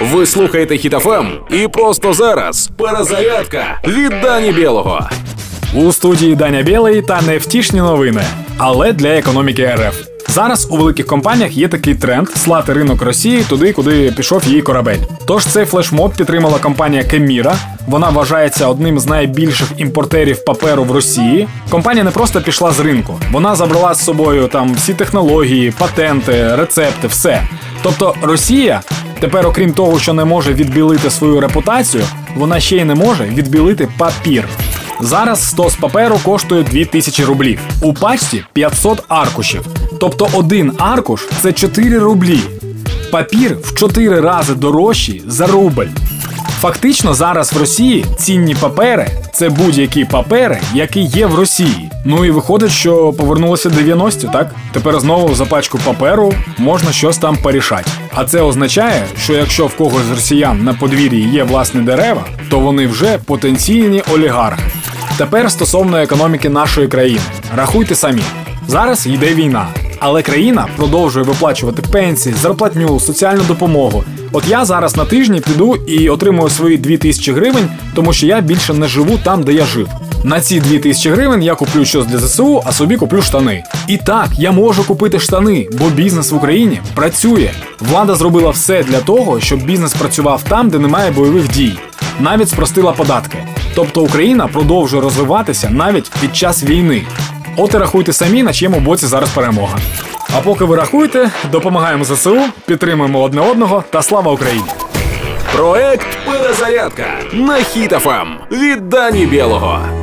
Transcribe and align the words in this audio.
Ви 0.00 0.26
слухаєте 0.26 0.76
Хітофем 0.76 1.32
і 1.50 1.68
просто 1.68 2.12
зараз 2.12 2.70
перезарядка 2.76 3.80
від 3.86 4.12
Дані 4.22 4.52
Білого. 4.52 5.08
У 5.74 5.92
студії 5.92 6.34
Даня 6.34 6.62
Білий 6.62 7.02
та 7.02 7.22
невтішні 7.22 7.80
новини, 7.80 8.22
але 8.58 8.92
для 8.92 9.08
економіки 9.08 9.66
РФ. 9.66 10.12
Зараз 10.28 10.68
у 10.70 10.76
великих 10.76 11.06
компаніях 11.06 11.56
є 11.56 11.68
такий 11.68 11.94
тренд 11.94 12.28
слати 12.28 12.72
ринок 12.72 13.02
Росії 13.02 13.44
туди, 13.48 13.72
куди 13.72 14.12
пішов 14.12 14.44
її 14.44 14.62
корабель. 14.62 14.98
Тож 15.26 15.46
цей 15.46 15.64
флешмоб 15.64 16.14
підтримала 16.16 16.58
компанія 16.58 17.04
Кеміра. 17.04 17.54
Вона 17.86 18.10
вважається 18.10 18.66
одним 18.68 18.98
з 18.98 19.06
найбільших 19.06 19.68
імпортерів 19.76 20.44
паперу 20.44 20.84
в 20.84 20.90
Росії. 20.90 21.48
Компанія 21.70 22.04
не 22.04 22.10
просто 22.10 22.40
пішла 22.40 22.70
з 22.72 22.80
ринку, 22.80 23.20
вона 23.32 23.54
забрала 23.54 23.94
з 23.94 24.04
собою 24.04 24.48
там 24.48 24.74
всі 24.74 24.94
технології, 24.94 25.70
патенти, 25.78 26.56
рецепти, 26.56 27.06
все. 27.06 27.42
Тобто 27.82 28.14
Росія 28.22 28.82
тепер, 29.22 29.46
окрім 29.46 29.72
того, 29.72 29.98
що 29.98 30.12
не 30.12 30.24
може 30.24 30.54
відбілити 30.54 31.10
свою 31.10 31.40
репутацію, 31.40 32.04
вона 32.36 32.60
ще 32.60 32.76
й 32.76 32.84
не 32.84 32.94
може 32.94 33.24
відбілити 33.24 33.88
папір. 33.98 34.44
Зараз 35.00 35.48
100 35.48 35.70
з 35.70 35.76
паперу 35.76 36.18
коштує 36.24 36.62
2000 36.62 37.24
рублів. 37.24 37.60
У 37.82 37.94
пачці 37.94 38.44
500 38.52 39.02
аркушів. 39.08 39.66
Тобто 40.00 40.28
один 40.32 40.72
аркуш 40.78 41.28
це 41.40 41.52
4 41.52 41.98
рублі. 41.98 42.38
Папір 43.10 43.56
в 43.62 43.74
4 43.74 44.20
рази 44.20 44.54
дорожчий 44.54 45.22
за 45.26 45.46
рубль. 45.46 45.88
Фактично 46.62 47.14
зараз 47.14 47.52
в 47.52 47.58
Росії 47.58 48.04
цінні 48.18 48.54
папери 48.54 49.08
це 49.32 49.48
будь-які 49.48 50.04
папери, 50.04 50.60
які 50.74 51.00
є 51.00 51.26
в 51.26 51.34
Росії. 51.34 51.90
Ну 52.04 52.24
і 52.24 52.30
виходить, 52.30 52.70
що 52.70 53.12
повернулося 53.12 53.68
90-ті, 53.68 54.28
так? 54.32 54.54
Тепер 54.72 55.00
знову 55.00 55.34
за 55.34 55.44
пачку 55.44 55.78
паперу 55.84 56.32
можна 56.58 56.92
щось 56.92 57.18
там 57.18 57.36
порішати. 57.36 57.90
А 58.14 58.24
це 58.24 58.40
означає, 58.40 59.04
що 59.18 59.32
якщо 59.32 59.66
в 59.66 59.76
когось 59.76 60.02
з 60.02 60.10
росіян 60.10 60.64
на 60.64 60.74
подвір'ї 60.74 61.28
є 61.28 61.44
власні 61.44 61.80
дерева, 61.80 62.24
то 62.50 62.58
вони 62.58 62.86
вже 62.86 63.18
потенційні 63.18 64.02
олігархи. 64.14 64.62
Тепер 65.18 65.50
стосовно 65.50 65.98
економіки 65.98 66.48
нашої 66.48 66.88
країни. 66.88 67.20
Рахуйте 67.56 67.94
самі. 67.94 68.22
Зараз 68.68 69.06
йде 69.06 69.34
війна, 69.34 69.66
але 70.04 70.22
країна 70.22 70.66
продовжує 70.76 71.24
виплачувати 71.24 71.82
пенсії, 71.82 72.34
зарплатню, 72.42 73.00
соціальну 73.00 73.42
допомогу. 73.48 74.04
От 74.32 74.44
я 74.48 74.64
зараз 74.64 74.96
на 74.96 75.04
тижні 75.04 75.40
піду 75.40 75.76
і 75.86 76.08
отримую 76.08 76.50
свої 76.50 76.78
2000 76.78 77.32
гривень, 77.32 77.68
тому 77.94 78.12
що 78.12 78.26
я 78.26 78.40
більше 78.40 78.74
не 78.74 78.88
живу 78.88 79.18
там, 79.24 79.42
де 79.42 79.52
я 79.52 79.64
жив. 79.64 79.88
На 80.24 80.40
ці 80.40 80.60
2000 80.60 81.10
гривень 81.10 81.42
я 81.42 81.54
куплю 81.54 81.84
щось 81.84 82.06
для 82.06 82.18
ЗСУ, 82.18 82.62
а 82.66 82.72
собі 82.72 82.96
куплю 82.96 83.22
штани. 83.22 83.62
І 83.88 83.96
так, 83.96 84.28
я 84.38 84.52
можу 84.52 84.84
купити 84.84 85.18
штани, 85.18 85.68
бо 85.78 85.90
бізнес 85.90 86.30
в 86.30 86.36
Україні 86.36 86.80
працює. 86.94 87.50
Влада 87.80 88.14
зробила 88.14 88.50
все 88.50 88.82
для 88.82 89.00
того, 89.00 89.40
щоб 89.40 89.64
бізнес 89.64 89.94
працював 89.94 90.42
там, 90.48 90.70
де 90.70 90.78
немає 90.78 91.10
бойових 91.10 91.48
дій. 91.48 91.72
Навіть 92.20 92.48
спростила 92.48 92.92
податки. 92.92 93.38
Тобто 93.74 94.02
Україна 94.02 94.46
продовжує 94.46 95.02
розвиватися 95.02 95.70
навіть 95.70 96.10
під 96.20 96.36
час 96.36 96.64
війни. 96.64 97.02
От 97.56 97.74
і 97.74 97.78
рахуйте 97.78 98.12
самі, 98.12 98.42
на 98.42 98.52
чиєму 98.52 98.80
боці 98.80 99.06
зараз 99.06 99.30
перемога. 99.30 99.78
А 100.36 100.40
поки 100.40 100.64
ви 100.64 100.76
рахуєте, 100.76 101.30
допомагаємо 101.50 102.04
ЗСУ, 102.04 102.40
підтримуємо 102.66 103.22
одне 103.22 103.40
одного 103.40 103.84
та 103.90 104.02
слава 104.02 104.32
Україні! 104.32 104.68
Проект 105.56 106.06
Перезарядка 106.26 107.06
на 107.32 107.56
хітафам 107.56 108.38
від 108.50 108.88
Дані 108.88 109.26
Білого. 109.26 110.01